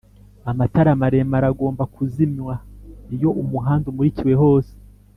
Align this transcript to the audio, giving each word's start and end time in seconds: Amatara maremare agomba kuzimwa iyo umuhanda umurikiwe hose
Amatara 0.51 0.91
maremare 1.01 1.45
agomba 1.51 1.83
kuzimwa 1.93 2.53
iyo 3.15 3.29
umuhanda 3.41 3.85
umurikiwe 3.89 4.33
hose 4.43 4.73